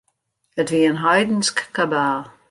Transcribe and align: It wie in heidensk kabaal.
It 0.61 0.69
wie 0.71 0.87
in 0.89 1.01
heidensk 1.05 1.57
kabaal. 1.75 2.21